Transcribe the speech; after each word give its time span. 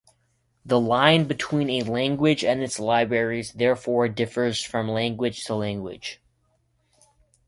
The 0.65 0.79
line 0.79 1.25
between 1.25 1.69
a 1.69 1.83
language 1.83 2.43
and 2.43 2.63
its 2.63 2.79
libraries 2.79 3.51
therefore 3.53 4.09
differs 4.09 4.59
from 4.63 4.89
language 4.89 5.45
to 5.45 5.53
language. 5.53 6.19